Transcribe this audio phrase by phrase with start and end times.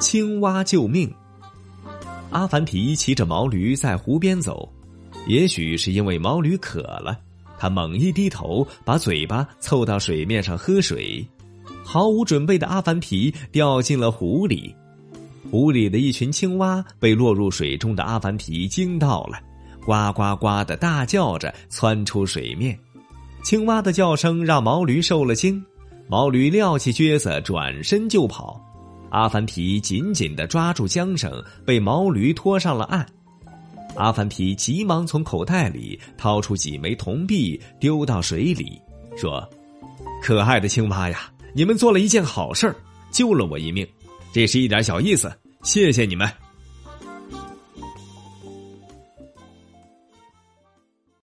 [0.00, 1.12] 青蛙救命。
[2.30, 4.66] 阿凡提骑着毛驴在湖边走，
[5.26, 7.18] 也许是因为毛驴渴了，
[7.58, 11.24] 他猛一低头，把嘴巴凑到水面上喝水。
[11.84, 14.74] 毫无准备的阿凡提掉进了湖里，
[15.50, 19.38] 湖里的一群青蛙被落入水中的阿凡提惊到了，
[19.84, 22.78] 呱呱呱的大叫着窜出水面。
[23.42, 25.62] 青蛙的叫声让毛驴受了惊，
[26.08, 28.58] 毛驴撂起撅子，转身就跑。
[29.10, 33.06] 阿凡提紧紧的抓住缰绳，被毛驴拖上了岸。
[33.96, 38.80] 阿凡提急忙从口袋里掏出几枚铜币，丢到水里，
[39.16, 39.46] 说
[40.22, 42.74] ：“可爱的青蛙呀，你们做了一件好事，
[43.10, 43.86] 救了我一命，
[44.32, 45.30] 这是一点小意思，
[45.62, 46.30] 谢谢你们。”